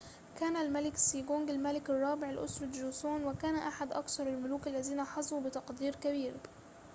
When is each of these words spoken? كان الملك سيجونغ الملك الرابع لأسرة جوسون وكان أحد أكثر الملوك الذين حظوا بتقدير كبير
كان 0.39 0.55
الملك 0.55 0.97
سيجونغ 0.97 1.51
الملك 1.51 1.89
الرابع 1.89 2.31
لأسرة 2.31 2.65
جوسون 2.71 3.25
وكان 3.25 3.55
أحد 3.55 3.91
أكثر 3.91 4.27
الملوك 4.27 4.67
الذين 4.67 5.03
حظوا 5.03 5.41
بتقدير 5.41 5.95
كبير 5.95 6.33